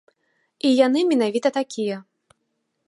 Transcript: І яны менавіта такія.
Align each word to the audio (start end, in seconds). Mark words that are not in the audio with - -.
І 0.69 0.71
яны 0.85 0.99
менавіта 1.11 1.47
такія. 1.59 1.97